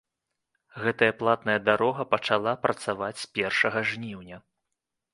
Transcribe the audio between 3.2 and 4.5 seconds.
з першага жніўня.